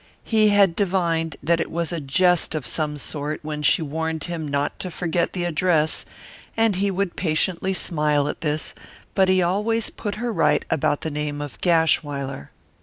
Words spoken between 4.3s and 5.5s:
not to forget the